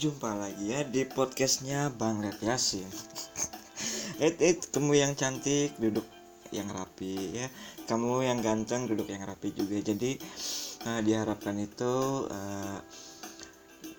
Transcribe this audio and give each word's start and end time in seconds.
berjumpa 0.00 0.32
lagi 0.32 0.72
ya 0.72 0.80
di 0.80 1.04
podcastnya 1.04 1.92
Bang 1.92 2.24
Yasin 2.24 2.88
Eh, 4.16 4.32
eh, 4.32 4.56
kamu 4.56 4.96
yang 4.96 5.12
cantik 5.12 5.76
duduk 5.76 6.08
yang 6.56 6.72
rapi 6.72 7.36
ya. 7.36 7.52
Kamu 7.84 8.24
yang 8.24 8.40
ganteng 8.40 8.88
duduk 8.88 9.12
yang 9.12 9.20
rapi 9.28 9.52
juga. 9.52 9.76
Jadi 9.76 10.16
eh, 10.88 11.00
diharapkan 11.04 11.52
itu 11.60 12.24
eh, 12.32 12.80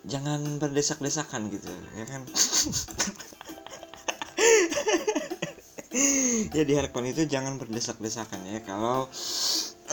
Jangan 0.10 0.58
berdesak-desakan 0.58 1.54
gitu 1.54 1.70
ya 1.94 2.06
kan? 2.10 2.26
Ya 6.58 6.66
diharapkan 6.66 7.06
itu 7.06 7.30
jangan 7.30 7.62
berdesak-desakan 7.62 8.42
ya. 8.50 8.66
Kalau 8.66 9.06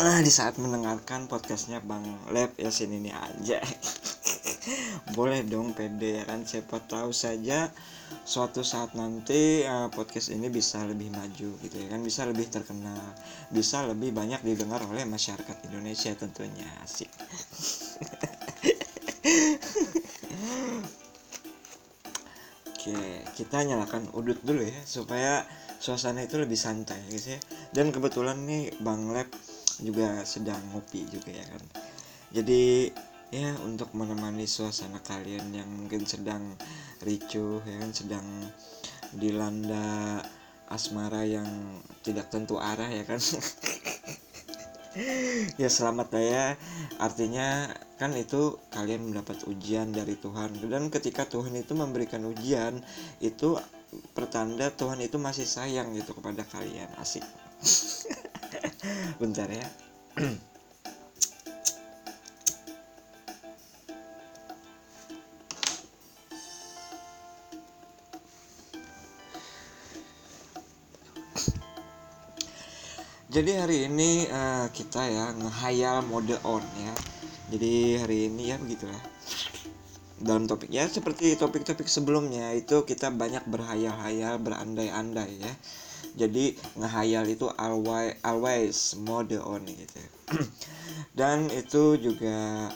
eh, 0.01 0.21
di 0.25 0.33
saat 0.33 0.57
mendengarkan 0.57 1.29
podcastnya 1.29 1.85
Bang 1.85 2.07
Lep 2.33 2.57
Yasin 2.57 2.97
ini 2.97 3.13
aja 3.13 3.61
boleh 5.13 5.45
dong 5.45 5.73
pede 5.77 6.21
ya 6.21 6.25
kan? 6.29 6.45
Siapa 6.45 6.81
tahu 6.85 7.13
saja 7.13 7.71
suatu 8.25 8.65
saat 8.65 8.97
nanti 8.97 9.65
uh, 9.65 9.93
podcast 9.93 10.33
ini 10.33 10.49
bisa 10.49 10.85
lebih 10.85 11.13
maju 11.13 11.57
gitu 11.61 11.77
ya 11.77 11.89
kan? 11.93 12.01
Bisa 12.05 12.25
lebih 12.29 12.49
terkenal 12.49 13.01
bisa 13.49 13.85
lebih 13.87 14.13
banyak 14.13 14.41
didengar 14.45 14.83
oleh 14.85 15.05
masyarakat 15.09 15.57
Indonesia 15.69 16.13
tentunya. 16.17 16.69
Asik. 16.85 17.09
Oke 22.73 23.29
kita 23.39 23.63
nyalakan 23.63 24.11
udut 24.19 24.43
dulu 24.43 24.67
ya 24.67 24.81
supaya 24.83 25.47
suasana 25.79 26.27
itu 26.27 26.43
lebih 26.43 26.59
santai 26.59 26.99
guys 27.07 27.31
ya. 27.31 27.39
Dan 27.71 27.95
kebetulan 27.95 28.43
nih 28.43 28.75
Bang 28.83 29.15
Lab 29.15 29.31
juga 29.79 30.27
sedang 30.27 30.59
ngopi 30.75 31.07
juga 31.07 31.31
ya 31.31 31.47
kan? 31.47 31.63
Jadi 32.35 32.91
ya 33.29 33.53
untuk 33.65 33.93
menemani 33.93 34.49
suasana 34.49 35.05
kalian 35.05 35.53
yang 35.53 35.69
mungkin 35.69 36.09
sedang 36.09 36.57
ricuh 37.05 37.61
ya 37.69 37.77
kan 37.85 37.93
sedang 37.93 38.27
dilanda 39.13 40.21
asmara 40.69 41.25
yang 41.25 41.49
tidak 42.05 42.29
tentu 42.29 42.61
arah 42.61 42.89
ya 42.89 43.05
kan. 43.05 43.21
Ya 45.63 45.71
selamat 45.71 46.11
ya. 46.19 46.59
Artinya 46.99 47.71
kan 48.03 48.19
itu 48.19 48.59
kalian 48.75 49.07
mendapat 49.07 49.47
ujian 49.47 49.95
dari 49.95 50.19
Tuhan. 50.19 50.59
Dan 50.67 50.91
ketika 50.91 51.23
Tuhan 51.23 51.55
itu 51.55 51.79
memberikan 51.79 52.27
ujian 52.27 52.83
itu 53.23 53.55
pertanda 54.11 54.75
Tuhan 54.75 54.99
itu 54.99 55.15
masih 55.23 55.47
sayang 55.47 55.95
gitu 55.95 56.19
kepada 56.19 56.43
kalian. 56.51 56.91
Asik. 56.99 57.23
Bentar 59.23 59.47
ya 59.51 59.67
jadi 73.29 73.61
hari 73.61 73.93
ini 73.93 74.25
uh, 74.33 74.73
kita 74.73 75.05
ya 75.05 75.37
ngehayal 75.37 76.01
mode 76.09 76.33
on 76.49 76.65
ya. 76.81 76.95
Jadi 77.53 78.01
hari 78.01 78.33
ini 78.33 78.49
ya 78.49 78.57
begitulah. 78.57 79.05
Dalam 80.17 80.49
topik 80.49 80.73
ya 80.73 80.89
seperti 80.89 81.37
topik-topik 81.37 81.93
sebelumnya 81.93 82.57
itu 82.57 82.89
kita 82.89 83.13
banyak 83.13 83.45
berhayal-hayal 83.45 84.41
berandai-andai 84.41 85.45
ya. 85.45 85.53
Jadi 86.17 86.57
ngehayal 86.81 87.29
itu 87.29 87.53
always 87.61 88.17
always 88.25 88.97
mode 88.97 89.37
on 89.37 89.61
gitu. 89.69 90.01
Dan 91.19 91.53
itu 91.53 92.01
juga 92.01 92.73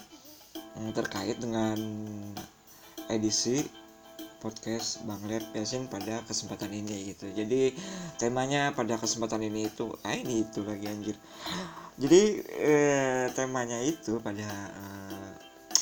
mm, 0.76 0.92
terkait 0.92 1.40
dengan 1.40 1.80
edisi 3.08 3.64
podcast 4.42 5.06
Bang 5.06 5.22
Lep 5.30 5.46
Yasin 5.54 5.86
pada 5.86 6.18
kesempatan 6.26 6.74
ini 6.74 7.14
gitu. 7.14 7.30
Jadi 7.30 7.78
temanya 8.18 8.74
pada 8.74 8.98
kesempatan 8.98 9.46
ini 9.46 9.70
itu 9.70 9.94
ah 10.02 10.18
ini 10.18 10.42
itu 10.42 10.66
lagi 10.66 10.90
anjir. 10.90 11.14
Jadi 11.94 12.42
eh, 12.58 13.30
temanya 13.38 13.78
itu 13.86 14.18
pada 14.18 14.50
eh, 14.74 15.30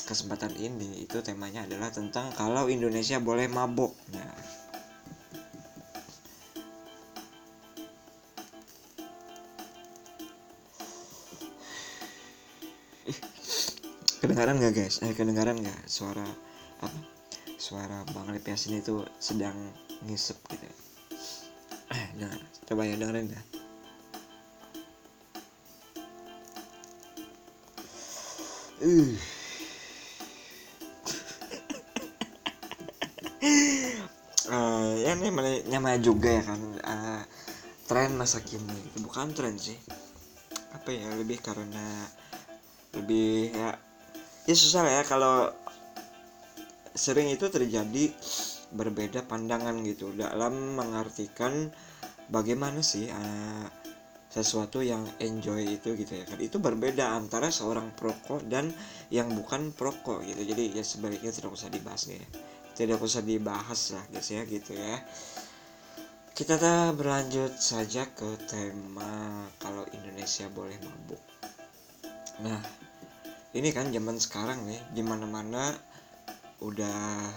kesempatan 0.04 0.52
ini 0.60 1.08
itu 1.08 1.24
temanya 1.24 1.64
adalah 1.64 1.88
tentang 1.88 2.28
kalau 2.36 2.68
Indonesia 2.68 3.16
boleh 3.16 3.48
mabok. 3.48 3.96
Nah. 4.12 4.60
Kedengaran 14.20 14.60
nggak 14.60 14.76
guys? 14.76 15.00
Eh 15.00 15.16
kedengaran 15.16 15.56
nggak 15.56 15.88
suara 15.88 16.28
apa 16.84 17.09
suara 17.70 18.02
Bang 18.10 18.26
Lip 18.34 18.42
Yasin 18.42 18.82
itu 18.82 19.06
sedang 19.22 19.54
ngisep 20.02 20.34
gitu. 20.50 20.66
Dengar. 22.18 22.34
Coba 22.66 22.82
ya 22.82 22.98
dengerin 22.98 23.30
ya. 23.30 23.42
Uh 28.82 29.14
uh, 34.50 34.90
ya 34.98 35.14
ini 35.14 35.30
namanya 35.70 35.98
juga 36.02 36.26
ya 36.26 36.42
kan. 36.42 36.60
Uh, 36.82 37.22
tren 37.86 38.18
masa 38.18 38.42
kini. 38.42 38.82
Bukan 38.98 39.30
tren 39.30 39.54
sih. 39.54 39.78
Apa 40.74 40.90
ya 40.90 41.06
lebih 41.14 41.38
karena 41.38 41.86
lebih 42.98 43.54
ya 43.54 43.78
ya 44.50 44.54
susah 44.58 44.82
ya 44.90 45.06
kalau 45.06 45.54
sering 47.00 47.32
itu 47.32 47.48
terjadi 47.48 48.12
berbeda 48.76 49.24
pandangan 49.24 49.80
gitu 49.88 50.12
dalam 50.12 50.76
mengartikan 50.76 51.72
bagaimana 52.28 52.84
sih 52.84 53.08
uh, 53.08 53.66
sesuatu 54.30 54.78
yang 54.84 55.02
enjoy 55.18 55.80
itu 55.80 55.96
gitu 55.96 56.12
ya 56.20 56.24
kan. 56.28 56.38
Itu 56.38 56.60
berbeda 56.60 57.16
antara 57.16 57.48
seorang 57.48 57.96
perokok 57.96 58.46
dan 58.46 58.68
yang 59.08 59.32
bukan 59.32 59.72
perokok 59.72 60.22
gitu. 60.28 60.44
Jadi 60.44 60.76
ya 60.76 60.84
sebaliknya 60.84 61.32
tidak 61.32 61.56
usah 61.56 61.72
dibahas 61.72 62.04
ya. 62.06 62.20
Tidak 62.76 63.00
usah 63.00 63.24
dibahas 63.24 63.96
lah 63.96 64.04
guys 64.12 64.28
ya 64.28 64.44
gitu 64.44 64.76
ya. 64.76 65.00
Kita 66.30 66.56
berlanjut 66.94 67.58
saja 67.58 68.06
ke 68.12 68.38
tema 68.46 69.44
kalau 69.58 69.82
Indonesia 69.96 70.46
boleh 70.52 70.78
mabuk. 70.78 71.20
Nah 72.46 72.60
ini 73.50 73.74
kan 73.74 73.90
zaman 73.90 74.16
sekarang 74.16 74.62
nih 74.62 74.80
di 74.94 75.02
mana 75.02 75.26
mana 75.26 75.74
udah 76.60 77.28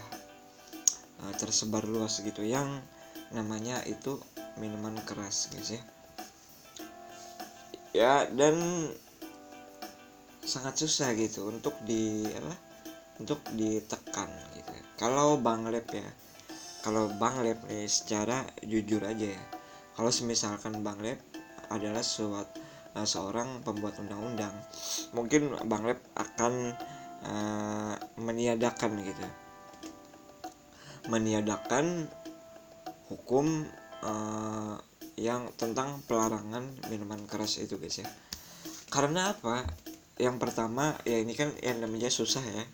uh, 1.24 1.34
tersebar 1.40 1.84
luas 1.88 2.20
gitu. 2.24 2.44
Yang 2.44 2.84
namanya 3.34 3.82
itu 3.88 4.22
minuman 4.62 5.00
keras 5.04 5.50
guys 5.52 5.80
ya. 5.80 5.84
Ya 7.94 8.14
dan 8.30 8.58
sangat 10.44 10.76
susah 10.76 11.16
gitu 11.16 11.48
untuk 11.48 11.74
di 11.88 12.28
apa 12.36 12.54
untuk 13.22 13.40
ditekan 13.56 14.28
gitu 14.60 14.72
kalau 15.00 15.40
Bang 15.40 15.64
Lep 15.72 15.88
ya 15.94 16.04
kalau 16.84 17.08
Bang 17.16 17.40
Lep 17.40 17.64
nih 17.72 17.88
secara 17.88 18.44
jujur 18.60 19.00
aja 19.08 19.32
ya. 19.32 19.44
Kalau 19.96 20.12
misalkan 20.28 20.84
Bang 20.84 21.00
Lep 21.00 21.22
adalah 21.72 22.04
suatu 22.04 22.60
uh, 22.98 23.08
seorang 23.08 23.64
pembuat 23.64 23.98
undang-undang 24.04 24.52
mungkin 25.16 25.54
Bang 25.70 25.88
Lep 25.88 26.04
akan 26.18 26.76
uh, 27.28 27.96
meniadakan 28.20 29.00
gitu. 29.04 29.26
Meniadakan 31.12 32.08
hukum 33.12 33.68
uh, 34.04 34.80
yang 35.20 35.52
tentang 35.60 36.02
pelarangan 36.10 36.64
minuman 36.90 37.24
keras 37.30 37.60
itu 37.60 37.78
guys 37.78 38.02
ya. 38.02 38.10
Karena 38.90 39.36
apa? 39.36 39.66
Yang 40.18 40.38
pertama 40.42 40.96
ya 41.04 41.18
ini 41.20 41.34
kan 41.34 41.52
yang 41.60 41.82
namanya 41.82 42.10
susah 42.10 42.42
ya. 42.42 42.66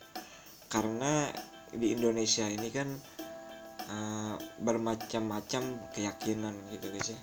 Karena 0.69 1.29
di 1.73 1.93
Indonesia 1.93 2.45
ini 2.45 2.69
kan 2.69 2.89
uh, 3.89 4.35
bermacam-macam 4.61 5.93
keyakinan 5.93 6.55
gitu 6.75 6.87
guys 6.93 7.09
ya. 7.13 7.21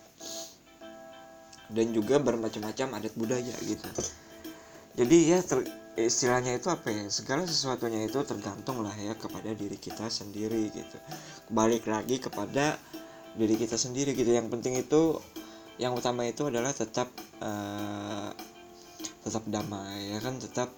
Dan 1.67 1.91
juga 1.91 2.23
bermacam-macam 2.23 2.99
adat 3.03 3.15
budaya 3.19 3.55
gitu. 3.63 3.91
Jadi 4.97 5.17
ya 5.29 5.39
ter, 5.43 5.67
istilahnya 5.97 6.61
itu 6.61 6.69
apa 6.69 6.93
ya? 6.93 7.09
Segala 7.09 7.49
sesuatunya 7.49 8.05
itu 8.05 8.21
tergantung 8.29 8.85
lah 8.85 8.93
ya 8.93 9.17
kepada 9.17 9.49
diri 9.57 9.81
kita 9.81 10.13
sendiri 10.13 10.69
gitu. 10.69 10.97
Balik 11.49 11.89
lagi 11.89 12.21
kepada 12.21 12.77
diri 13.33 13.57
kita 13.57 13.81
sendiri 13.81 14.13
gitu. 14.13 14.29
Yang 14.29 14.53
penting 14.53 14.77
itu 14.77 15.17
yang 15.81 15.97
utama 15.97 16.29
itu 16.29 16.49
adalah 16.49 16.73
tetap 16.77 17.09
uh, 17.41 18.31
tetap 19.25 19.45
damai 19.49 20.13
ya 20.13 20.21
kan? 20.21 20.37
Tetap 20.37 20.69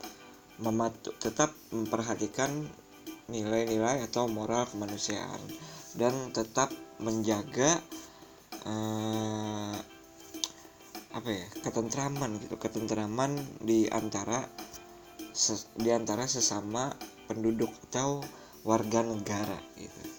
mematu 0.63 1.11
tetap 1.19 1.51
memperhatikan 1.75 2.51
nilai-nilai 3.27 4.07
atau 4.07 4.31
moral 4.31 4.71
kemanusiaan. 4.71 5.43
Dan 5.99 6.31
tetap 6.31 6.71
menjaga 7.03 7.83
uh, 8.71 9.75
apa 11.11 11.27
ya? 11.27 11.47
Ketentraman 11.67 12.39
gitu. 12.39 12.55
Ketentraman 12.55 13.35
di 13.67 13.91
antara 13.91 14.47
di 15.79 15.91
antara 15.93 16.27
sesama 16.27 16.93
penduduk 17.29 17.71
atau 17.89 18.25
warga 18.67 19.01
negara 19.05 19.59
gitu. 19.77 20.19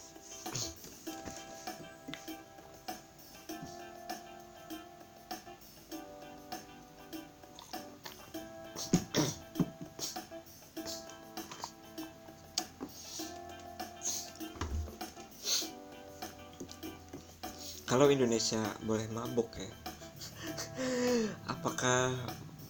Kalau 17.89 18.05
Indonesia 18.13 18.61
boleh 18.85 19.09
mabuk 19.09 19.49
ya 19.57 19.65
apakah 21.53 22.13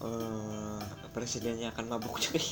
uh, 0.00 0.80
presidennya 1.12 1.72
akan 1.72 1.96
mabuk 1.96 2.20
cuy. 2.20 2.44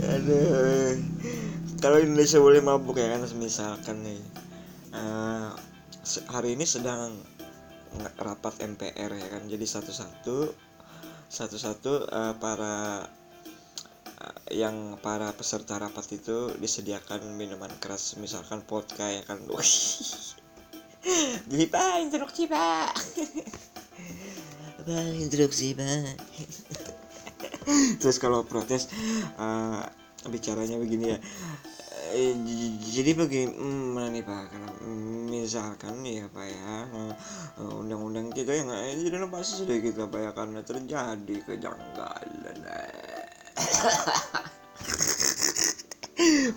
Aduh. 0.00 0.96
Kalau 1.78 2.00
Indonesia 2.00 2.40
boleh 2.40 2.64
mabuk 2.64 2.96
ya 2.96 3.12
kan 3.12 3.22
misalkan 3.36 4.00
nih. 4.02 4.20
Uh, 4.94 5.52
hari 6.32 6.56
ini 6.56 6.64
sedang 6.64 7.12
rapat 8.16 8.58
MPR 8.64 9.12
ya 9.12 9.28
kan. 9.28 9.44
Jadi 9.46 9.66
satu-satu 9.68 10.36
satu-satu 11.28 11.92
uh, 12.14 12.34
para 12.38 13.04
yang 14.52 14.96
para 15.02 15.34
peserta 15.34 15.76
rapat 15.76 16.16
itu 16.16 16.52
disediakan 16.56 17.34
minuman 17.34 17.72
keras 17.82 18.14
misalkan 18.16 18.62
vodka 18.64 19.10
ya 19.10 19.26
kan 19.26 19.42
pak 21.68 21.94
instruksi 22.00 22.48
pak. 22.48 22.88
Pak 24.84 25.04
instruksi 25.20 25.76
pak? 25.76 26.16
Terus 28.00 28.16
kalau 28.20 28.44
protes 28.44 28.88
uh, 29.40 29.84
bicaranya 30.28 30.80
begini 30.80 31.16
ya. 31.16 31.18
Eh, 32.14 32.30
jadi 32.94 33.16
begini 33.16 33.52
mana 33.90 34.12
nih 34.12 34.22
pak? 34.22 34.52
Kalau 34.52 34.72
misalkan 35.28 36.04
nih 36.04 36.24
ya 36.24 36.26
pak 36.30 36.46
ya 36.46 36.74
uh, 37.58 37.80
undang-undang 37.80 38.32
kita 38.32 38.54
yang 38.54 38.70
jadi 38.72 39.24
pasti 39.28 39.64
sudah 39.64 39.76
kita 39.80 40.08
pak 40.08 40.20
ya 40.20 40.30
karena 40.32 40.60
terjadi 40.64 41.36
kejanggalan 41.44 42.56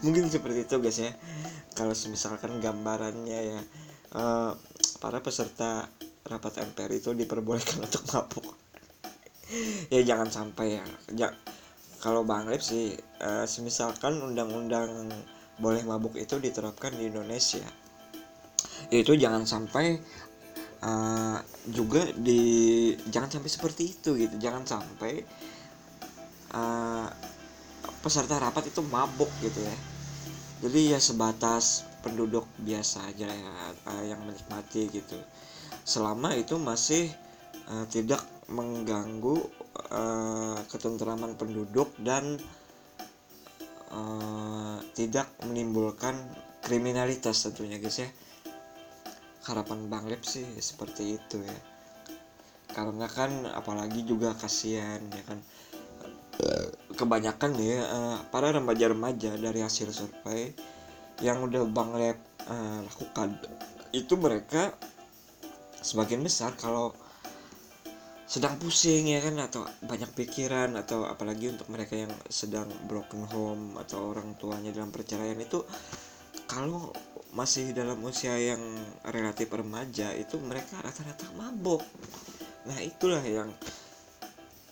mungkin 0.06 0.32
seperti 0.32 0.64
itu 0.64 0.76
guys 0.80 1.00
ya. 1.00 1.12
Kalau 1.74 1.94
misalkan 1.94 2.58
gambarannya 2.62 3.40
ya 3.56 3.60
uh, 4.18 4.52
para 4.98 5.22
peserta 5.22 5.86
rapat 6.28 6.60
MPR 6.60 6.92
itu 6.98 7.14
diperbolehkan 7.14 7.82
untuk 7.88 8.04
mabuk. 8.12 8.48
Ya 9.88 10.04
jangan 10.04 10.28
sampai 10.28 10.76
ya, 10.76 10.86
ya 11.16 11.30
kalau 12.04 12.28
Bang 12.28 12.52
Lip 12.52 12.60
sih 12.60 12.92
uh, 13.24 13.48
semisalkan 13.48 14.20
undang-undang 14.20 15.08
boleh 15.58 15.82
mabuk 15.88 16.20
itu 16.20 16.36
diterapkan 16.38 16.92
di 16.94 17.08
Indonesia. 17.08 17.64
Itu 18.92 19.16
jangan 19.16 19.48
sampai 19.48 19.98
uh, 20.84 21.40
juga 21.72 22.12
di 22.12 22.94
jangan 23.08 23.40
sampai 23.40 23.50
seperti 23.50 23.84
itu 23.88 24.20
gitu. 24.20 24.36
Jangan 24.36 24.68
sampai 24.68 25.24
uh, 26.52 27.08
peserta 28.04 28.38
rapat 28.38 28.68
itu 28.68 28.84
mabuk 28.84 29.32
gitu 29.40 29.64
ya. 29.64 29.78
Jadi 30.68 30.92
ya 30.92 31.00
sebatas 31.00 31.88
penduduk 32.08 32.48
biasa 32.64 33.04
aja 33.12 33.28
ya 33.28 33.54
yang 34.08 34.24
menikmati 34.24 34.88
gitu. 34.88 35.20
Selama 35.84 36.32
itu 36.40 36.56
masih 36.56 37.12
uh, 37.68 37.84
tidak 37.92 38.24
mengganggu 38.48 39.44
uh, 39.92 40.56
ketentraman 40.72 41.36
penduduk 41.36 41.92
dan 42.00 42.40
uh, 43.92 44.80
tidak 44.96 45.28
menimbulkan 45.44 46.16
kriminalitas 46.64 47.44
tentunya 47.44 47.76
guys 47.76 48.00
ya. 48.00 48.10
Harapan 49.52 49.92
Bang 49.92 50.08
Lep 50.08 50.24
sih 50.24 50.48
seperti 50.64 51.20
itu 51.20 51.44
ya. 51.44 51.60
Karena 52.72 53.12
kan 53.12 53.52
apalagi 53.52 54.08
juga 54.08 54.32
kasihan 54.32 55.04
ya 55.12 55.24
kan. 55.28 55.40
Kebanyakan 56.94 57.52
nih 57.58 57.82
uh, 57.82 58.18
para 58.30 58.54
remaja-remaja 58.54 59.36
dari 59.42 59.60
hasil 59.60 59.90
survei 59.90 60.54
yang 61.22 61.42
udah 61.46 61.66
Bang 61.70 61.94
Lab 61.98 62.18
uh, 62.46 62.80
lakukan. 62.86 63.38
Itu 63.94 64.20
mereka 64.20 64.74
sebagian 65.82 66.22
besar 66.22 66.54
kalau 66.58 66.94
sedang 68.28 68.60
pusing 68.60 69.08
ya 69.08 69.24
kan 69.24 69.40
atau 69.40 69.64
banyak 69.88 70.12
pikiran 70.12 70.76
atau 70.76 71.08
apalagi 71.08 71.48
untuk 71.48 71.72
mereka 71.72 71.96
yang 71.96 72.12
sedang 72.28 72.68
broken 72.84 73.24
home 73.24 73.80
atau 73.80 74.12
orang 74.12 74.36
tuanya 74.36 74.76
dalam 74.76 74.92
perceraian 74.92 75.40
itu 75.40 75.64
kalau 76.44 76.92
masih 77.32 77.72
dalam 77.72 78.04
usia 78.04 78.36
yang 78.36 78.60
relatif 79.08 79.48
remaja 79.48 80.12
itu 80.12 80.36
mereka 80.44 80.76
rata-rata 80.84 81.24
mabok. 81.40 81.80
Nah 82.68 82.78
itulah 82.84 83.24
yang 83.24 83.48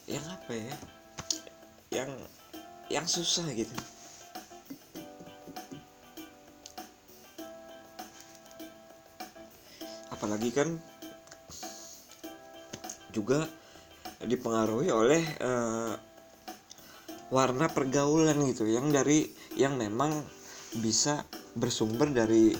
yang 0.05 0.25
apa 0.27 0.51
ya 0.51 0.75
yang 1.95 2.11
yang 2.91 3.05
susah 3.07 3.47
gitu 3.55 3.73
apalagi 10.15 10.49
kan 10.55 10.79
juga 13.11 13.47
dipengaruhi 14.23 14.89
oleh 14.91 15.23
uh, 15.43 15.93
warna 17.31 17.67
pergaulan 17.67 18.39
gitu 18.47 18.67
yang 18.67 18.91
dari 18.91 19.27
yang 19.59 19.75
memang 19.79 20.11
bisa 20.79 21.23
bersumber 21.55 22.11
dari 22.11 22.51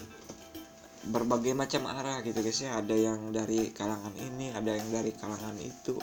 berbagai 1.05 1.53
macam 1.53 1.85
arah 1.91 2.23
gitu 2.25 2.39
guys 2.41 2.63
ya. 2.63 2.79
Ada 2.79 2.95
yang 2.95 3.29
dari 3.35 3.69
kalangan 3.75 4.15
ini 4.15 4.51
ada 4.55 4.73
yang 4.73 4.89
dari 4.89 5.11
kalangan 5.13 5.55
itu. 5.59 5.99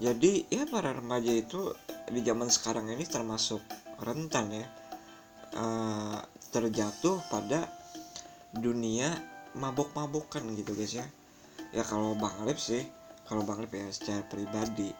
Jadi 0.00 0.48
ya 0.48 0.64
para 0.64 0.96
remaja 0.96 1.32
itu 1.32 1.72
di 2.08 2.24
zaman 2.24 2.48
sekarang 2.48 2.88
ini 2.88 3.04
termasuk 3.04 3.60
rentan 4.00 4.48
ya 4.48 4.66
uh, 5.56 6.18
terjatuh 6.50 7.20
pada 7.28 7.68
dunia 8.56 9.12
mabok-mabokan 9.56 10.46
gitu 10.54 10.74
guys 10.74 10.94
ya. 10.98 11.06
Ya 11.70 11.82
kalau 11.86 12.18
Bang 12.18 12.34
Lep 12.46 12.58
sih 12.58 12.82
kalau 13.26 13.46
Bang 13.46 13.62
Lep 13.62 13.70
ya 13.70 13.86
secara 13.94 14.26
pribadi 14.26 14.90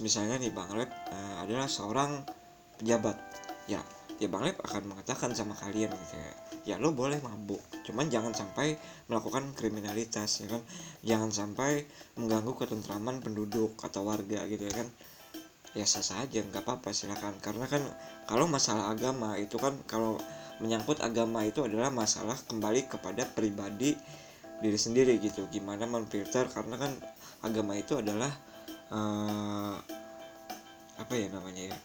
misalnya 0.00 0.38
nih 0.38 0.52
Bang 0.54 0.70
Lep 0.78 0.88
uh, 0.88 1.42
adalah 1.42 1.66
seorang 1.66 2.22
pejabat. 2.78 3.18
Ya 3.66 3.82
ya 4.22 4.28
Bang 4.30 4.46
Lep 4.46 4.60
akan 4.62 4.94
mengatakan 4.94 5.34
sama 5.34 5.58
kalian 5.58 5.90
gitu 5.90 6.16
ya. 6.16 6.32
Ya 6.62 6.74
lo 6.78 6.94
boleh 6.94 7.18
mabuk 7.18 7.58
cuman 7.82 8.06
jangan 8.06 8.30
sampai 8.30 8.78
melakukan 9.10 9.50
kriminalitas 9.58 10.46
ya 10.46 10.46
kan? 10.46 10.62
Jangan 11.02 11.30
sampai 11.34 11.82
mengganggu 12.14 12.54
ketentraman 12.54 13.18
penduduk 13.18 13.74
atau 13.82 14.06
warga 14.06 14.46
gitu 14.46 14.62
ya 14.70 14.74
kan? 14.84 14.88
Ya 15.74 15.88
sah 15.88 16.04
saja 16.04 16.44
nggak 16.44 16.62
apa-apa 16.62 16.94
silakan. 16.94 17.34
Karena 17.42 17.66
kan 17.66 17.82
kalau 18.30 18.46
masalah 18.46 18.94
agama 18.94 19.34
itu 19.40 19.58
kan 19.58 19.74
kalau 19.90 20.20
menyangkut 20.62 21.02
agama 21.02 21.42
itu 21.42 21.66
adalah 21.66 21.90
masalah 21.90 22.38
kembali 22.46 22.86
kepada 22.86 23.26
pribadi 23.26 23.98
diri 24.62 24.78
sendiri 24.78 25.18
gitu. 25.18 25.50
Gimana 25.50 25.90
memfilter 25.90 26.46
karena 26.46 26.78
kan 26.78 26.94
agama 27.42 27.74
itu 27.74 27.98
adalah 27.98 28.30
uh, 28.94 29.74
apa 31.02 31.12
ya 31.18 31.26
namanya 31.34 31.74
ya? 31.74 31.76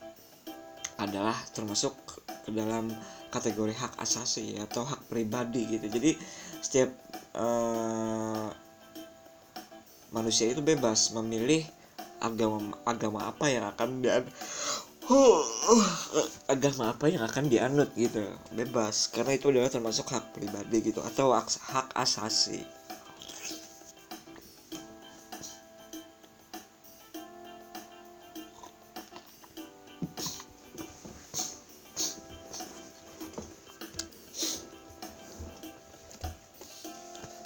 Adalah 1.01 1.35
termasuk 1.49 1.97
ke 2.45 2.53
dalam 2.53 2.93
kategori 3.33 3.73
hak 3.73 3.93
asasi 3.97 4.61
atau 4.61 4.85
hak 4.85 5.09
pribadi 5.09 5.65
gitu. 5.67 5.89
Jadi 5.89 6.13
setiap 6.61 6.93
uh, 7.33 8.53
manusia 10.13 10.53
itu 10.53 10.61
bebas 10.61 11.11
memilih 11.17 11.65
agama 12.17 12.73
agama 12.85 13.29
apa 13.29 13.45
yang 13.49 13.65
akan 13.73 14.05
uh, 14.05 14.25
agama 16.51 16.91
apa 16.91 17.07
yang 17.07 17.23
akan 17.23 17.47
dianut 17.47 17.91
gitu? 17.95 18.27
Bebas 18.51 19.07
karena 19.07 19.39
itu 19.39 19.47
adalah 19.47 19.71
termasuk 19.71 20.11
hak 20.11 20.35
pribadi 20.35 20.83
gitu 20.83 20.99
atau 20.99 21.31
hak, 21.31 21.95
asasi. 21.95 22.67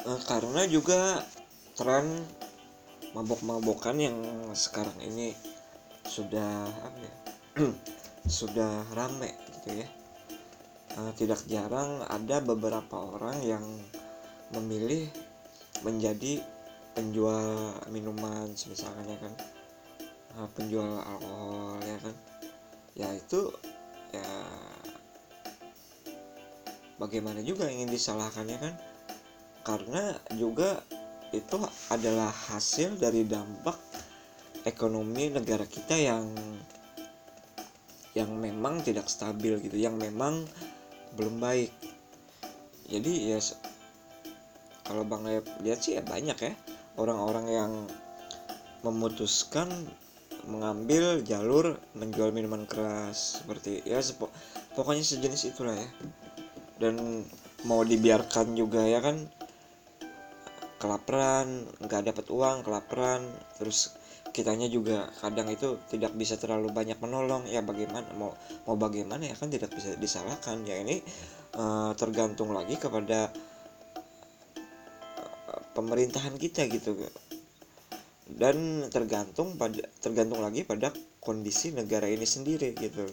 Uh, 0.02 0.18
karena 0.26 0.66
juga 0.66 1.22
tren 1.78 2.26
mabok-mabokan 3.14 4.02
yang 4.02 4.18
sekarang 4.58 4.98
ini 5.06 5.38
sudah 6.10 6.66
apa 6.66 6.98
ya 6.98 7.31
sudah 8.40 8.88
rame 8.96 9.32
gitu 9.60 9.84
ya. 9.84 9.88
Uh, 11.00 11.12
tidak 11.16 11.40
jarang 11.48 12.04
ada 12.12 12.44
beberapa 12.44 13.16
orang 13.16 13.40
yang 13.44 13.64
memilih 14.52 15.08
menjadi 15.84 16.44
penjual 16.92 17.76
minuman 17.92 18.52
misalnya 18.52 19.16
kan. 19.20 19.34
Uh, 20.36 20.48
penjual 20.56 21.00
alkohol 21.04 21.80
ya 21.84 21.98
kan. 22.00 22.16
Ya 22.96 23.10
itu 23.16 23.52
ya 24.12 24.28
bagaimana 27.00 27.40
juga 27.44 27.68
ingin 27.68 27.92
disalahkannya 27.92 28.58
kan? 28.60 28.76
Karena 29.64 30.16
juga 30.36 30.84
itu 31.32 31.56
adalah 31.88 32.28
hasil 32.28 33.00
dari 33.00 33.24
dampak 33.24 33.80
ekonomi 34.68 35.32
negara 35.32 35.64
kita 35.64 35.96
yang 35.96 36.28
yang 38.12 38.32
memang 38.36 38.84
tidak 38.84 39.08
stabil 39.08 39.56
gitu 39.64 39.80
yang 39.80 39.96
memang 39.96 40.44
belum 41.16 41.40
baik. 41.40 41.72
Jadi 42.92 43.32
ya 43.32 43.40
kalau 44.84 45.08
bang 45.08 45.40
lihat 45.64 45.80
sih 45.80 45.96
ya 45.96 46.04
banyak 46.04 46.36
ya 46.36 46.54
orang-orang 47.00 47.46
yang 47.48 47.72
memutuskan 48.84 49.72
mengambil 50.50 51.22
jalur 51.22 51.78
menjual 51.94 52.34
minuman 52.34 52.66
keras 52.66 53.40
seperti 53.40 53.86
ya 53.86 54.02
sepo, 54.02 54.28
pokoknya 54.74 55.06
sejenis 55.06 55.54
itulah 55.54 55.78
ya. 55.78 55.90
Dan 56.82 57.24
mau 57.64 57.86
dibiarkan 57.86 58.58
juga 58.58 58.82
ya 58.82 59.00
kan 59.00 59.22
kelaparan 60.82 61.70
nggak 61.78 62.10
dapat 62.10 62.26
uang 62.34 62.66
kelaparan. 62.66 63.22
Terus 63.62 63.94
kitanya 64.34 64.66
juga 64.66 65.06
kadang 65.22 65.54
itu 65.54 65.78
tidak 65.94 66.18
bisa 66.18 66.42
terlalu 66.42 66.74
banyak 66.74 66.98
menolong. 66.98 67.46
Ya 67.46 67.62
bagaimana 67.62 68.10
mau 68.18 68.34
mau 68.66 68.74
bagaimana 68.74 69.30
ya 69.30 69.38
kan 69.38 69.54
tidak 69.54 69.70
bisa 69.78 69.94
disalahkan. 70.02 70.66
Ya 70.66 70.82
ini 70.82 71.06
uh, 71.54 71.94
tergantung 71.94 72.50
lagi 72.58 72.82
kepada 72.82 73.30
uh, 75.46 75.62
pemerintahan 75.78 76.34
kita 76.42 76.66
gitu. 76.74 76.98
Dan 78.32 78.90
tergantung 78.90 79.60
pada 79.62 79.86
tergantung 80.02 80.42
lagi 80.42 80.66
pada 80.66 80.90
kondisi 81.22 81.70
negara 81.70 82.10
ini 82.10 82.26
sendiri 82.26 82.74
gitu. 82.74 83.06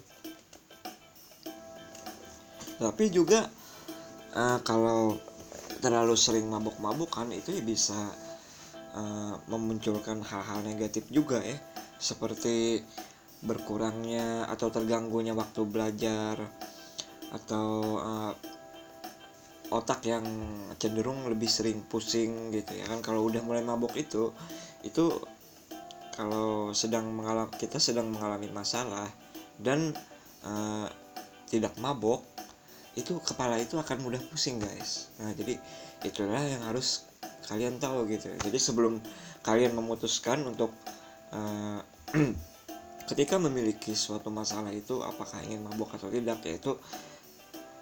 Tapi 2.79 3.11
juga 3.11 3.43
uh, 4.39 4.63
kalau 4.63 5.19
terlalu 5.79 6.15
sering 6.19 6.47
mabuk-mabukan 6.51 7.31
itu 7.35 7.55
ya 7.55 7.63
bisa 7.63 7.99
uh, 8.95 9.35
memunculkan 9.51 10.23
hal-hal 10.23 10.63
negatif 10.67 11.07
juga 11.11 11.41
ya. 11.43 11.59
Seperti 11.99 12.83
berkurangnya 13.43 14.51
atau 14.51 14.71
terganggunya 14.71 15.35
waktu 15.35 15.63
belajar 15.67 16.39
atau 17.31 17.99
uh, 17.99 18.33
otak 19.69 20.01
yang 20.09 20.25
cenderung 20.81 21.29
lebih 21.29 21.49
sering 21.49 21.85
pusing 21.87 22.51
gitu 22.55 22.73
ya 22.77 22.87
kan. 22.91 23.01
Kalau 23.01 23.25
udah 23.27 23.43
mulai 23.45 23.63
mabuk 23.63 23.95
itu 23.95 24.35
itu 24.87 25.11
kalau 26.19 26.75
sedang 26.75 27.07
mengalami 27.15 27.55
kita 27.55 27.79
sedang 27.79 28.11
mengalami 28.11 28.51
masalah 28.51 29.07
dan 29.59 29.95
uh, 30.43 30.91
tidak 31.47 31.73
mabok 31.81 32.27
itu 32.99 33.23
kepala 33.23 33.63
itu 33.63 33.79
akan 33.79 34.03
mudah 34.03 34.19
pusing 34.27 34.59
guys. 34.59 35.15
Nah 35.23 35.31
jadi 35.39 35.55
itulah 36.03 36.43
yang 36.43 36.67
harus 36.67 37.07
kalian 37.47 37.79
tahu 37.79 38.11
gitu. 38.11 38.35
Jadi 38.43 38.59
sebelum 38.59 38.99
kalian 39.47 39.79
memutuskan 39.79 40.43
untuk 40.43 40.75
uh, 41.31 41.81
ketika 43.09 43.39
memiliki 43.41 43.95
suatu 43.95 44.29
masalah 44.29 44.75
itu 44.75 45.01
apakah 45.01 45.41
ingin 45.47 45.65
mabuk 45.65 45.95
atau 45.97 46.13
tidak 46.13 46.43
yaitu 46.45 46.77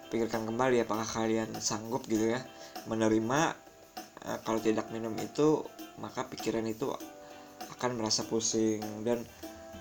pikirkan 0.07 0.47
kembali 0.47 0.87
apakah 0.87 1.03
kalian 1.03 1.51
sanggup 1.59 2.07
gitu 2.07 2.31
ya 2.31 2.39
menerima 2.87 3.51
uh, 4.23 4.37
kalau 4.47 4.63
tidak 4.63 4.87
minum 4.95 5.11
itu 5.19 5.67
maka 5.99 6.23
pikiran 6.31 6.63
itu 6.63 6.87
akan 7.75 7.99
merasa 7.99 8.23
pusing 8.23 8.79
dan 9.03 9.19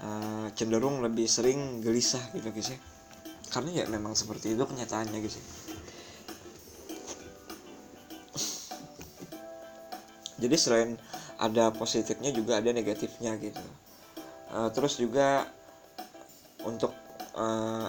uh, 0.03 0.51
cenderung 0.59 0.99
lebih 0.99 1.31
sering 1.31 1.79
gelisah 1.79 2.23
gitu 2.35 2.51
guys 2.51 2.75
ya 2.75 2.79
karena 3.51 3.83
ya 3.83 3.85
memang 3.89 4.13
seperti 4.13 4.53
itu 4.55 4.63
kenyataannya 4.63 5.19
gitu. 5.23 5.39
Jadi 10.37 10.57
selain 10.61 10.91
ada 11.41 11.73
positifnya 11.73 12.29
juga 12.33 12.61
ada 12.61 12.69
negatifnya 12.73 13.41
gitu. 13.41 13.65
Uh, 14.53 14.69
terus 14.71 15.01
juga 15.01 15.49
untuk 16.65 16.93
uh, 17.37 17.89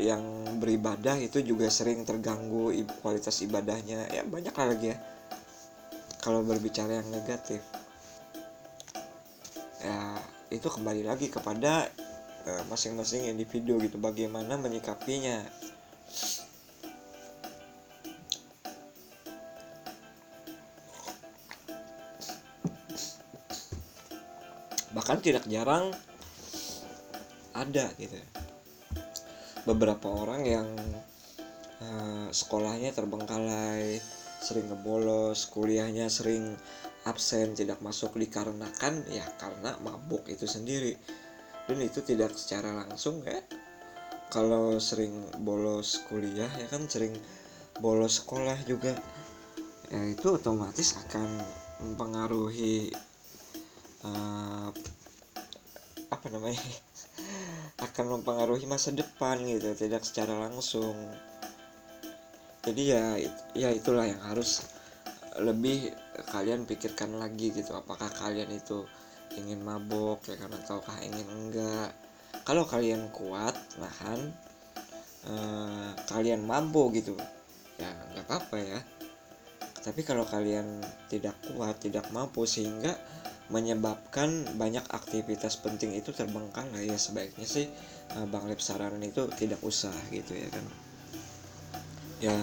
yang 0.00 0.24
beribadah 0.56 1.20
itu 1.20 1.44
juga 1.44 1.68
sering 1.68 2.08
terganggu 2.08 2.72
kualitas 3.04 3.44
ibadahnya. 3.44 4.08
Ya 4.08 4.24
banyak 4.24 4.54
lagi 4.56 4.96
ya. 4.96 4.98
Kalau 6.24 6.44
berbicara 6.44 7.00
yang 7.00 7.08
negatif 7.08 7.60
ya 9.80 10.20
itu 10.52 10.68
kembali 10.68 11.08
lagi 11.08 11.32
kepada 11.32 11.88
masing-masing 12.68 13.28
uh, 13.28 13.32
individu 13.32 13.76
gitu 13.82 14.00
bagaimana 14.00 14.56
menyikapinya. 14.56 15.44
Bahkan 24.90 25.18
tidak 25.22 25.44
jarang 25.46 25.94
ada 27.54 27.86
gitu. 28.00 28.16
Beberapa 29.68 30.08
orang 30.08 30.42
yang 30.48 30.68
uh, 31.84 32.28
sekolahnya 32.32 32.90
terbengkalai 32.96 34.00
sering 34.40 34.72
ngebolos 34.72 35.52
kuliahnya 35.52 36.08
sering 36.08 36.56
absen 37.04 37.52
tidak 37.52 37.80
masuk 37.84 38.16
dikarenakan 38.16 39.04
ya 39.08 39.24
karena 39.36 39.76
mabuk 39.84 40.28
itu 40.28 40.48
sendiri 40.48 40.96
dan 41.70 41.86
itu 41.86 42.02
tidak 42.02 42.34
secara 42.34 42.74
langsung 42.82 43.22
ya. 43.22 43.38
Kalau 44.26 44.82
sering 44.82 45.14
bolos 45.46 46.02
kuliah 46.10 46.50
ya 46.58 46.66
kan 46.66 46.90
sering 46.90 47.14
bolos 47.78 48.26
sekolah 48.26 48.58
juga. 48.66 48.90
Ya 49.86 50.02
itu 50.10 50.34
otomatis 50.34 50.98
akan 50.98 51.38
mempengaruhi 51.78 52.90
uh, 54.02 54.74
apa 56.10 56.26
namanya? 56.34 56.58
Akan 57.86 58.12
mempengaruhi 58.12 58.66
masa 58.66 58.90
depan 58.90 59.40
gitu 59.46 59.70
tidak 59.78 60.02
secara 60.02 60.36
langsung. 60.42 60.94
Jadi 62.66 62.82
ya 62.82 63.14
ya 63.54 63.70
itulah 63.70 64.04
yang 64.10 64.20
harus 64.26 64.66
lebih 65.38 65.94
kalian 66.34 66.66
pikirkan 66.66 67.14
lagi 67.14 67.54
gitu. 67.54 67.72
Apakah 67.78 68.10
kalian 68.10 68.52
itu 68.52 68.84
ingin 69.38 69.60
mabok 69.62 70.26
ya 70.26 70.36
kan 70.38 70.50
ataukah 70.50 70.96
ingin 71.02 71.26
enggak. 71.28 71.90
Kalau 72.42 72.64
kalian 72.66 73.12
kuat 73.12 73.54
nahan 73.78 74.32
eh, 75.28 75.90
kalian 76.08 76.42
mampu 76.46 76.90
gitu 76.96 77.14
ya 77.78 77.90
nggak 78.14 78.26
apa-apa 78.26 78.56
ya. 78.58 78.80
Tapi 79.80 80.00
kalau 80.04 80.28
kalian 80.28 80.80
tidak 81.08 81.36
kuat 81.52 81.80
tidak 81.80 82.08
mampu 82.12 82.44
sehingga 82.44 82.96
menyebabkan 83.50 84.46
banyak 84.54 84.84
aktivitas 84.94 85.58
penting 85.58 85.98
itu 85.98 86.14
terbengkalai 86.14 86.86
ya 86.86 86.98
sebaiknya 86.98 87.46
sih 87.46 87.66
eh, 88.16 88.26
Bang 88.30 88.46
Lep 88.50 88.62
saranan 88.62 89.02
itu 89.04 89.28
tidak 89.36 89.60
usah 89.60 89.94
gitu 90.10 90.34
ya 90.34 90.48
kan. 90.50 90.64
Ya 92.20 92.36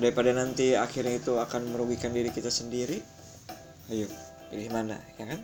daripada 0.00 0.32
nanti 0.32 0.72
akhirnya 0.72 1.20
itu 1.20 1.36
akan 1.36 1.76
merugikan 1.76 2.14
diri 2.16 2.32
kita 2.32 2.48
sendiri 2.48 3.04
ayo 3.92 4.08
pilih 4.48 4.72
mana 4.72 4.96
ya 5.20 5.28
kan 5.28 5.40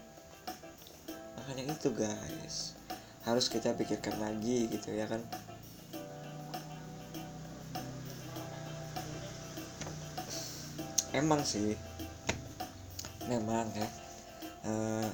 makanya 1.46 1.78
itu 1.78 1.94
guys. 1.94 2.74
Harus 3.22 3.46
kita 3.46 3.70
pikirkan 3.78 4.18
lagi 4.18 4.66
gitu 4.66 4.90
ya 4.90 5.06
kan. 5.06 5.22
Emang 11.14 11.46
sih 11.46 11.78
memang 13.30 13.70
ya 13.78 13.88
uh, 14.66 15.06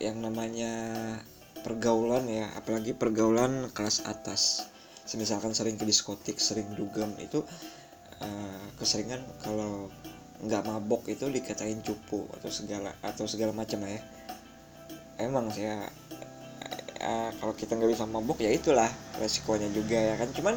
yang 0.00 0.24
namanya 0.24 0.72
pergaulan 1.60 2.24
ya 2.24 2.48
apalagi 2.56 2.96
pergaulan 2.96 3.68
kelas 3.76 4.08
atas. 4.08 4.64
Misalkan 5.12 5.52
sering 5.52 5.76
ke 5.76 5.84
diskotik 5.84 6.40
sering 6.40 6.72
dugem 6.72 7.12
itu 7.20 7.44
uh, 8.24 8.64
keseringan 8.80 9.20
kalau 9.44 9.92
nggak 10.40 10.64
mabok 10.64 11.04
itu 11.12 11.28
dikatain 11.28 11.84
cupu 11.84 12.24
atau 12.40 12.48
segala 12.48 12.96
atau 13.04 13.28
segala 13.28 13.52
macam 13.52 13.84
ya 13.84 14.00
emang 15.16 15.48
sih 15.52 15.64
ya, 15.64 15.84
ya 17.00 17.32
kalau 17.40 17.52
kita 17.56 17.76
nggak 17.76 17.90
bisa 17.92 18.04
mabuk 18.08 18.40
ya 18.40 18.50
itulah 18.52 18.88
resikonya 19.20 19.68
juga 19.72 19.96
ya 19.96 20.14
kan. 20.16 20.28
Cuman 20.32 20.54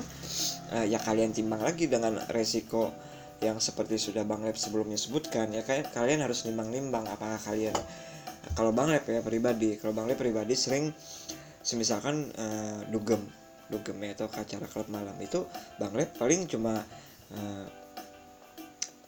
uh, 0.75 0.85
ya 0.87 0.99
kalian 0.99 1.31
timbang 1.31 1.63
lagi 1.63 1.87
dengan 1.87 2.19
resiko 2.31 2.91
yang 3.39 3.59
seperti 3.63 3.95
sudah 3.95 4.27
Bang 4.27 4.43
Lep 4.43 4.59
sebelumnya 4.59 4.99
sebutkan 4.99 5.51
ya. 5.55 5.63
Kayak 5.63 5.95
kalian 5.95 6.23
harus 6.23 6.43
nimbang-nimbang 6.43 7.07
apakah 7.07 7.39
kalian 7.39 7.75
kalau 8.55 8.75
Bang 8.75 8.91
Lep 8.91 9.07
ya 9.07 9.23
pribadi 9.23 9.79
kalau 9.79 9.95
Bang 9.95 10.07
Lep 10.07 10.19
pribadi 10.19 10.55
sering 10.55 10.91
semisalkan 11.63 12.31
uh, 12.35 12.83
dugem 12.91 13.19
dugem 13.69 13.95
ya 14.01 14.17
atau 14.17 14.27
acara 14.27 14.65
klub 14.67 14.87
malam. 14.91 15.15
Itu 15.23 15.47
Bang 15.79 15.95
Lep 15.95 16.19
paling 16.19 16.47
cuma 16.51 16.83
uh, 17.31 17.65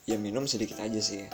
ya 0.08 0.18
minum 0.18 0.50
sedikit 0.50 0.82
aja 0.82 0.98
sih 0.98 1.28
ya 1.28 1.30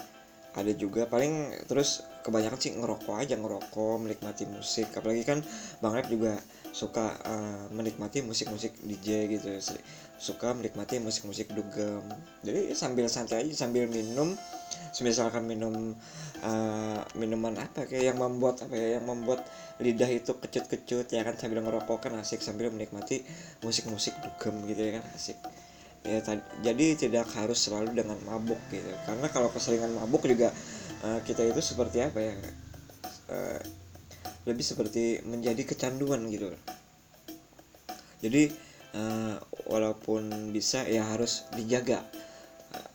ada 0.55 0.71
juga 0.73 1.05
paling 1.05 1.53
terus 1.67 2.07
kebanyakan 2.27 2.59
sih 2.59 2.75
ngerokok 2.75 3.15
aja 3.23 3.35
ngerokok 3.39 3.95
menikmati 4.03 4.43
musik. 4.51 4.91
Apalagi 4.91 5.23
kan 5.23 5.39
bang 5.79 5.93
Rep 5.95 6.07
juga 6.11 6.35
suka 6.75 7.15
uh, 7.23 7.71
menikmati 7.71 8.19
musik-musik 8.19 8.75
DJ 8.83 9.31
gitu. 9.31 9.47
Suka 10.17 10.51
menikmati 10.51 10.99
musik-musik 10.99 11.55
dugem. 11.55 12.03
Jadi 12.43 12.75
sambil 12.75 13.07
santai 13.07 13.47
aja 13.47 13.67
sambil 13.67 13.87
minum. 13.87 14.35
Misalkan 14.97 15.45
minum 15.45 15.93
uh, 16.41 17.01
minuman 17.13 17.53
apa 17.61 17.85
kayak 17.85 18.13
yang 18.13 18.17
membuat 18.17 18.65
apa 18.65 18.73
ya 18.73 18.97
yang 18.97 19.05
membuat 19.05 19.45
lidah 19.77 20.09
itu 20.09 20.33
kecut-kecut 20.35 21.05
ya 21.13 21.21
kan 21.21 21.37
sambil 21.37 21.61
ngerokok 21.63 22.09
kan 22.09 22.13
asik. 22.17 22.41
Sambil 22.41 22.73
menikmati 22.73 23.23
musik-musik 23.61 24.17
dugem 24.19 24.67
gitu 24.67 24.81
ya 24.83 24.91
kan 24.99 25.05
asik 25.13 25.37
ya 26.05 26.19
jadi 26.61 26.85
tidak 26.97 27.29
harus 27.33 27.69
selalu 27.69 27.93
dengan 27.93 28.17
mabuk 28.25 28.59
gitu. 28.69 28.89
Karena 29.05 29.27
kalau 29.31 29.49
keseringan 29.49 29.93
mabuk 29.97 30.25
juga 30.27 30.53
uh, 31.03 31.19
kita 31.23 31.45
itu 31.45 31.61
seperti 31.61 32.03
apa 32.03 32.19
ya 32.19 32.33
uh, 33.31 33.59
lebih 34.47 34.63
seperti 34.63 35.19
menjadi 35.27 35.67
kecanduan 35.67 36.23
gitu 36.31 36.55
jadi 38.17 38.49
uh, 38.97 39.37
walaupun 39.69 40.49
bisa 40.49 40.81
ya 40.89 41.05
harus 41.05 41.45
dijaga 41.53 42.01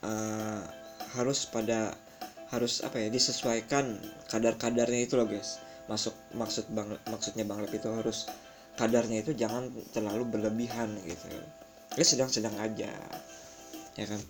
uh, 0.03 0.63
harus 1.15 1.47
pada 1.47 1.95
harus 2.51 2.83
apa 2.85 3.01
ya 3.01 3.09
disesuaikan 3.09 3.97
kadar-kadarnya 4.29 5.09
itu 5.09 5.17
loh 5.17 5.25
guys. 5.25 5.63
Masuk 5.87 6.13
maksud 6.35 6.69
bang 6.75 6.99
maksudnya 7.09 7.47
bang 7.47 7.63
Lep 7.63 7.73
itu 7.73 7.89
harus 7.89 8.27
kadarnya 8.77 9.23
itu 9.23 9.33
jangan 9.37 9.71
terlalu 9.95 10.27
berlebihan 10.27 10.91
gitu 11.07 11.27
ya 11.97 12.05
sedang-sedang 12.05 12.55
aja. 12.59 12.91
Ya 13.97 14.07
kan? 14.09 14.21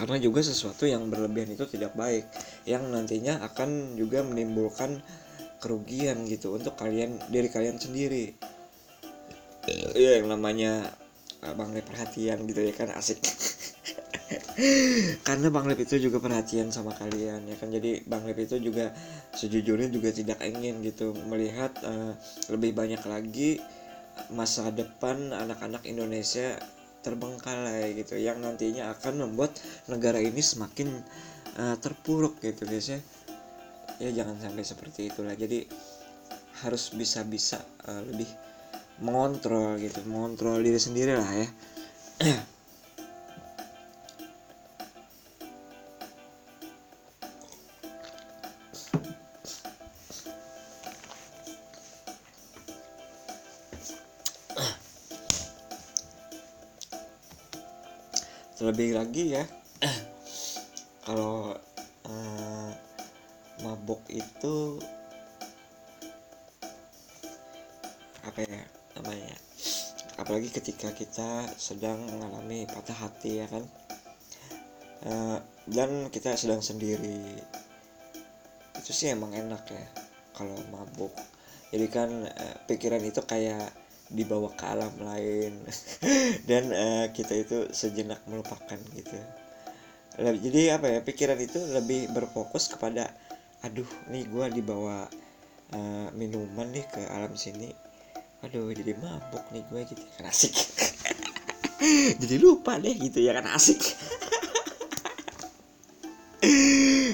Karena 0.00 0.16
juga 0.16 0.40
sesuatu 0.40 0.88
yang 0.88 1.12
berlebihan 1.12 1.52
itu 1.52 1.68
tidak 1.68 1.92
baik 1.92 2.24
yang 2.64 2.88
nantinya 2.88 3.42
akan 3.44 4.00
juga 4.00 4.24
menimbulkan 4.24 5.02
kerugian 5.60 6.24
gitu 6.24 6.56
untuk 6.56 6.72
kalian 6.80 7.20
diri 7.28 7.52
kalian 7.52 7.76
sendiri. 7.76 8.32
Ya 9.92 10.16
yang 10.18 10.32
namanya 10.32 10.88
ah, 11.44 11.52
bang 11.52 11.76
Lep 11.76 11.84
perhatian 11.84 12.48
gitu 12.48 12.64
ya 12.64 12.72
kan 12.72 12.96
asik. 12.96 13.20
Karena 15.26 15.48
Bang 15.50 15.66
Lep 15.66 15.80
itu 15.82 15.96
juga 15.96 16.20
perhatian 16.20 16.70
sama 16.70 16.94
kalian 16.94 17.48
ya 17.48 17.56
kan? 17.58 17.72
Jadi 17.72 18.04
Bang 18.06 18.24
Lep 18.28 18.38
itu 18.38 18.60
juga 18.60 18.92
sejujurnya 19.34 19.88
juga 19.90 20.12
tidak 20.12 20.38
ingin 20.44 20.84
gitu 20.84 21.16
melihat 21.26 21.72
uh, 21.82 22.12
lebih 22.52 22.76
banyak 22.76 23.02
lagi 23.08 23.58
masa 24.28 24.68
depan 24.68 25.32
anak-anak 25.32 25.88
Indonesia 25.88 26.60
terbengkalai 27.00 27.96
gitu 27.96 28.20
yang 28.20 28.44
nantinya 28.44 28.92
akan 28.92 29.24
membuat 29.24 29.56
negara 29.88 30.20
ini 30.20 30.44
semakin 30.44 30.92
uh, 31.56 31.76
terpuruk 31.80 32.36
gitu 32.44 32.68
guys 32.68 32.92
ya 32.92 33.00
ya 34.00 34.10
jangan 34.24 34.36
sampai 34.40 34.64
seperti 34.64 35.12
itulah. 35.12 35.36
Jadi 35.36 35.64
harus 36.60 36.92
bisa-bisa 36.92 37.60
uh, 37.88 38.04
lebih 38.04 38.28
mengontrol 39.00 39.80
gitu 39.80 40.04
mengontrol 40.04 40.60
diri 40.60 40.76
sendiri 40.76 41.16
lah 41.16 41.30
ya 41.32 41.48
terlebih 58.80 58.96
lagi 58.96 59.24
ya. 59.36 59.44
Kalau 61.04 61.52
uh, 62.08 62.70
mabuk 63.60 64.00
itu 64.08 64.80
apa 68.24 68.40
ya 68.40 68.64
namanya 68.96 69.36
apalagi 70.16 70.48
ketika 70.48 70.96
kita 70.96 71.44
sedang 71.60 72.08
mengalami 72.08 72.64
patah 72.64 72.96
hati 72.96 73.44
ya 73.44 73.46
kan? 73.52 73.68
Uh, 75.04 75.36
dan 75.68 76.08
kita 76.08 76.32
sedang 76.40 76.64
sendiri. 76.64 77.36
Itu 78.80 78.96
sih 78.96 79.12
emang 79.12 79.36
enak 79.36 79.68
ya 79.68 79.86
kalau 80.32 80.56
mabuk 80.72 81.12
jadi 81.68 81.84
kan 81.92 82.08
uh, 82.24 82.56
pikiran 82.64 83.04
itu 83.04 83.20
kayak 83.28 83.76
dibawa 84.10 84.50
ke 84.54 84.64
alam 84.66 84.92
lain. 85.00 85.54
Dan 86.48 86.74
uh, 86.74 87.06
kita 87.14 87.34
itu 87.34 87.58
sejenak 87.70 88.22
melupakan 88.26 88.78
gitu. 88.94 89.18
Jadi 90.20 90.68
apa 90.68 90.90
ya 90.90 91.00
pikiran 91.00 91.38
itu 91.40 91.56
lebih 91.70 92.12
berfokus 92.12 92.68
kepada 92.68 93.08
aduh 93.64 93.88
nih 94.12 94.28
gue 94.28 94.46
dibawa 94.60 95.08
uh, 95.72 96.08
minuman 96.12 96.68
nih 96.74 96.84
ke 96.90 97.00
alam 97.08 97.32
sini. 97.38 97.72
Aduh 98.44 98.68
jadi 98.74 98.98
mabuk 98.98 99.46
nih 99.54 99.64
gue 99.70 99.80
gitu 99.94 100.04
kan 100.18 100.28
asik. 100.28 100.54
Jadi 102.20 102.36
lupa 102.36 102.76
deh 102.76 102.92
gitu 102.92 103.24
ya 103.24 103.32
kan 103.32 103.56
asik 103.56 103.80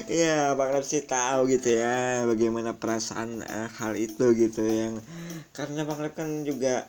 ya 0.07 0.55
bang 0.55 0.71
sih 0.83 1.03
tahu 1.03 1.51
gitu 1.51 1.75
ya 1.75 2.23
bagaimana 2.23 2.79
perasaan 2.79 3.43
uh, 3.43 3.69
hal 3.75 3.93
itu 3.99 4.31
gitu 4.35 4.63
yang 4.63 5.03
karena 5.51 5.83
bang 5.83 5.99
Lep 5.99 6.13
kan 6.15 6.47
juga 6.47 6.87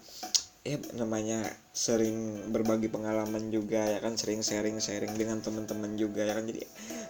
ya 0.67 0.79
namanya 0.95 1.49
sering 1.73 2.51
berbagi 2.53 2.91
pengalaman 2.93 3.49
juga 3.49 3.81
ya 3.81 3.99
kan 4.03 4.19
sering 4.19 4.43
sharing 4.45 4.83
sharing 4.83 5.15
dengan 5.15 5.39
teman-teman 5.41 5.97
juga 5.97 6.27
ya 6.27 6.37
kan. 6.37 6.45
Jadi 6.45 6.63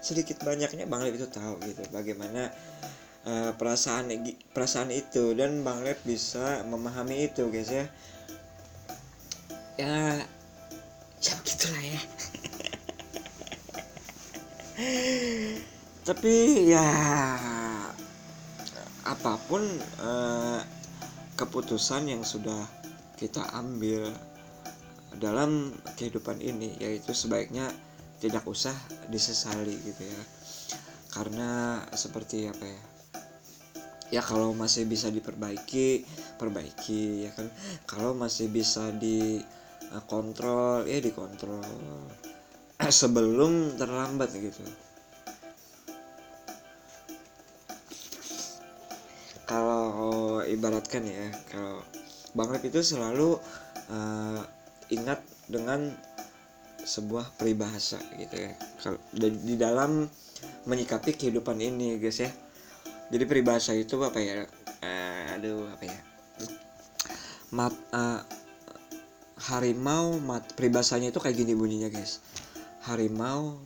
sedikit 0.05 0.45
banyaknya 0.45 0.87
bang 0.87 1.03
Lep 1.03 1.19
itu 1.19 1.27
tahu 1.27 1.59
gitu 1.67 1.83
bagaimana 1.91 2.53
uh, 3.27 3.51
perasaan 3.59 4.09
perasaan 4.55 4.95
itu. 4.95 5.35
Dan 5.35 5.67
bang 5.67 5.83
Lep 5.83 5.99
bisa 6.07 6.63
memahami 6.69 7.27
itu 7.27 7.51
guys 7.51 7.73
ya. 7.73 7.87
Ya 9.79 10.23
ya 11.19 11.35
begitulah 11.43 11.83
ya 11.83 11.99
tapi 16.09 16.73
ya 16.73 16.89
apa 19.05 19.37
pun 19.45 19.61
eh, 20.01 20.61
keputusan 21.37 22.09
yang 22.09 22.25
sudah 22.25 22.65
kita 23.21 23.45
ambil 23.53 24.09
dalam 25.21 25.69
kehidupan 26.01 26.41
ini 26.41 26.81
yaitu 26.81 27.13
sebaiknya 27.13 27.69
tidak 28.25 28.49
usah 28.49 28.73
disesali 29.13 29.77
gitu 29.85 30.09
ya. 30.09 30.23
Karena 31.13 31.85
seperti 31.93 32.49
apa 32.49 32.65
ya 32.65 32.81
ya 34.09 34.25
kalau 34.25 34.57
masih 34.57 34.89
bisa 34.89 35.13
diperbaiki 35.13 36.09
perbaiki 36.41 37.29
ya 37.29 37.37
kan? 37.37 37.53
Kalau 37.85 38.17
masih 38.17 38.49
bisa 38.49 38.97
dikontrol 38.97 40.89
ya 40.89 41.05
dikontrol. 41.05 41.69
Sebelum 42.89 43.77
terlambat 43.77 44.33
gitu 44.33 44.88
ibaratkan 50.49 51.05
ya 51.05 51.29
kalau 51.53 51.85
Bang 52.37 52.53
Lep 52.53 52.65
itu 52.69 52.81
selalu 52.85 53.41
uh, 53.89 54.43
ingat 54.93 55.21
dengan 55.49 55.93
sebuah 56.85 57.37
peribahasa 57.37 58.01
gitu 58.17 58.37
ya. 58.37 58.53
Kalau 58.81 58.99
di 59.13 59.57
dalam 59.61 60.09
menyikapi 60.65 61.17
kehidupan 61.17 61.61
ini 61.61 62.01
guys 62.01 62.21
ya. 62.21 62.31
Jadi 63.09 63.25
peribahasa 63.25 63.73
itu 63.73 63.97
apa 64.05 64.21
ya? 64.21 64.45
Uh, 64.85 65.35
aduh 65.37 65.69
apa 65.73 65.85
ya? 65.89 66.01
Mat 67.53 67.73
uh, 67.97 68.21
harimau 69.49 70.21
mat 70.21 70.45
peribahasanya 70.53 71.13
itu 71.13 71.21
kayak 71.21 71.37
gini 71.37 71.57
bunyinya 71.57 71.89
guys. 71.89 72.21
Harimau 72.85 73.61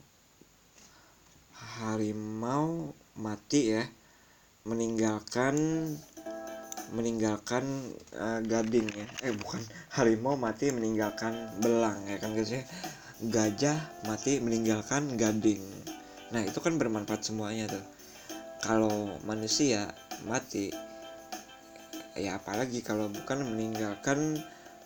harimau 1.83 2.95
mati 3.18 3.75
ya 3.75 3.85
meninggalkan 4.62 5.59
meninggalkan 6.93 7.65
uh, 8.15 8.41
gading 8.45 8.87
ya. 8.93 9.07
Eh 9.27 9.33
bukan. 9.35 9.61
Harimau 9.97 10.37
mati 10.37 10.69
meninggalkan 10.71 11.35
belang 11.59 11.99
ya 12.07 12.21
kan 12.21 12.37
guys 12.37 12.53
ya. 12.53 12.63
Gajah 13.23 13.79
mati 14.07 14.39
meninggalkan 14.39 15.17
gading. 15.17 15.65
Nah 16.31 16.45
itu 16.45 16.61
kan 16.61 16.77
bermanfaat 16.77 17.25
semuanya 17.25 17.73
tuh. 17.73 17.85
Kalau 18.63 19.19
manusia 19.27 19.91
mati 20.29 20.71
ya 22.13 22.37
apalagi 22.37 22.85
kalau 22.85 23.09
bukan 23.09 23.41
meninggalkan 23.57 24.37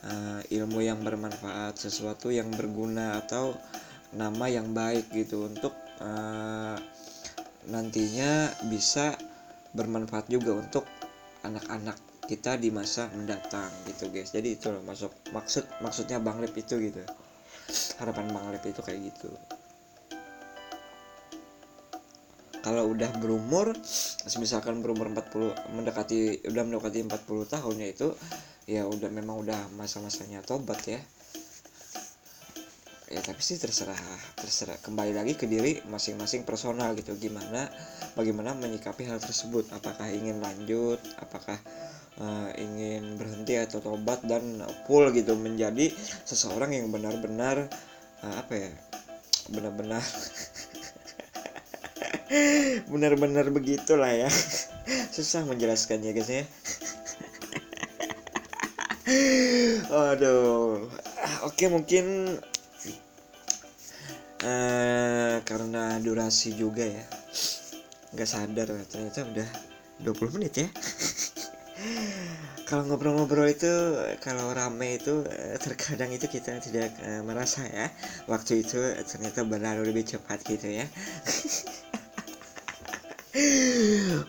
uh, 0.07 0.41
ilmu 0.47 0.83
yang 0.83 1.03
bermanfaat 1.03 1.75
sesuatu 1.75 2.31
yang 2.31 2.51
berguna 2.55 3.19
atau 3.19 3.59
nama 4.15 4.47
yang 4.47 4.71
baik 4.71 5.11
gitu 5.11 5.51
untuk 5.51 5.75
uh, 5.99 6.79
nantinya 7.67 8.55
bisa 8.71 9.19
bermanfaat 9.75 10.31
juga 10.31 10.55
untuk 10.55 10.87
anak-anak 11.47 11.97
kita 12.27 12.59
di 12.59 12.75
masa 12.75 13.07
mendatang 13.15 13.71
gitu 13.87 14.11
guys. 14.11 14.35
Jadi 14.35 14.59
itu 14.59 14.69
loh 14.69 14.83
masuk 14.83 15.15
maksud 15.31 15.65
maksudnya 15.81 16.19
bang 16.19 16.43
Lip 16.43 16.55
itu 16.59 16.75
gitu. 16.79 17.03
Harapan 18.03 18.31
bang 18.35 18.47
Lip 18.51 18.65
itu 18.67 18.81
kayak 18.83 19.01
gitu. 19.15 19.31
Kalau 22.67 22.91
udah 22.91 23.11
berumur 23.23 23.79
misalkan 24.43 24.83
berumur 24.83 25.07
40 25.07 25.79
mendekati 25.79 26.51
udah 26.51 26.63
mendekati 26.67 26.99
40 27.07 27.55
tahun 27.55 27.75
ya 27.79 27.89
itu 27.95 28.09
ya 28.67 28.83
udah 28.91 29.07
memang 29.15 29.39
udah 29.47 29.71
masa-masanya 29.79 30.43
tobat 30.43 30.83
ya 30.83 30.99
ya 33.17 33.25
tapi 33.25 33.41
sih 33.41 33.57
terserah 33.57 33.97
terserah. 34.37 34.77
Kembali 34.85 35.17
lagi 35.17 35.33
ke 35.33 35.49
diri 35.49 35.81
masing-masing 35.89 36.45
personal 36.45 36.93
gitu. 36.93 37.17
Gimana 37.17 37.65
bagaimana 38.13 38.53
menyikapi 38.53 39.09
hal 39.09 39.17
tersebut? 39.17 39.73
Apakah 39.73 40.13
ingin 40.13 40.45
lanjut? 40.45 41.01
Apakah 41.17 41.57
uh, 42.21 42.53
ingin 42.61 43.17
berhenti 43.17 43.57
atau 43.57 43.81
tobat 43.81 44.21
dan 44.29 44.61
full 44.85 45.09
gitu? 45.17 45.33
Menjadi 45.33 45.89
seseorang 46.29 46.77
yang 46.77 46.93
benar-benar 46.93 47.73
uh, 48.21 48.35
apa 48.37 48.53
ya? 48.53 48.71
Benar-benar 49.49 50.05
benar-benar 52.93 53.49
begitulah 53.49 54.13
ya. 54.13 54.29
Susah 55.17 55.49
menjelaskannya 55.49 56.13
guys 56.13 56.29
ya. 56.29 56.45
Aduh 60.13 60.85
oke 61.47 61.65
mungkin 61.71 62.37
uh, 64.47 65.37
karena 65.43 65.99
durasi 65.99 66.55
juga 66.55 66.87
ya. 66.87 67.05
Nggak 68.15 68.29
sadar 68.31 68.69
ternyata 68.87 69.27
udah 69.27 69.49
20 70.07 70.35
menit 70.39 70.55
ya. 70.63 70.69
Kalau 72.67 72.83
ngobrol-ngobrol 72.91 73.47
itu 73.47 73.71
kalau 74.19 74.51
rame 74.51 74.99
itu 74.99 75.23
eh, 75.31 75.55
terkadang 75.55 76.11
itu 76.11 76.27
kita 76.27 76.59
tidak 76.59 76.91
uh, 76.99 77.23
merasa 77.23 77.63
ya. 77.63 77.87
Waktu 78.27 78.67
itu 78.67 78.81
ternyata 79.07 79.47
berlalu 79.47 79.95
lebih 79.95 80.03
cepat 80.03 80.43
gitu 80.43 80.75
ya. 80.75 80.83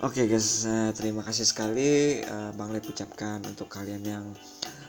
Oke 0.06 0.21
okay 0.21 0.25
guys, 0.27 0.67
terima 0.99 1.23
kasih 1.23 1.47
sekali 1.47 2.19
Bang 2.60 2.75
Lep 2.75 2.86
ucapkan 2.91 3.39
untuk 3.47 3.71
kalian 3.71 4.03
yang 4.03 4.25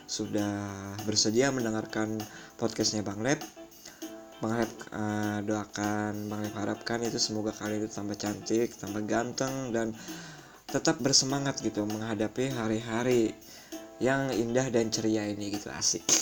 sudah 0.05 0.93
bersedia 1.07 1.49
mendengarkan 1.55 2.19
podcastnya 2.59 3.01
Bang 3.01 3.23
Lep 3.23 3.39
Lep 4.39 4.71
uh, 4.95 5.43
doakan 5.43 6.31
Bang 6.31 6.47
harapkan 6.55 7.03
itu 7.03 7.19
semoga 7.19 7.51
kalian 7.51 7.83
itu 7.83 7.91
tambah 7.91 8.15
cantik 8.15 8.71
tambah 8.79 9.03
ganteng 9.03 9.75
dan 9.75 9.91
tetap 10.69 11.01
bersemangat 11.03 11.59
gitu 11.59 11.83
menghadapi 11.83 12.53
hari-hari 12.53 13.35
yang 13.99 14.31
indah 14.31 14.71
dan 14.71 14.87
ceria 14.87 15.27
ini 15.27 15.51
gitu 15.51 15.67
asik. 15.73 16.07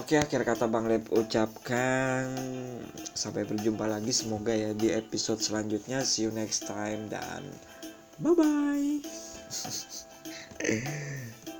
Oke 0.00 0.20
akhir 0.20 0.44
kata 0.44 0.68
Bang 0.68 0.84
Lep 0.84 1.08
ucapkan 1.08 2.28
sampai 3.16 3.48
berjumpa 3.48 3.88
lagi 3.88 4.12
semoga 4.12 4.52
ya 4.52 4.76
di 4.76 4.92
episode 4.92 5.40
selanjutnya. 5.40 6.04
See 6.04 6.28
you 6.28 6.32
next 6.34 6.68
time 6.68 7.08
dan 7.08 7.40
bye 8.20 8.36
bye 8.36 9.00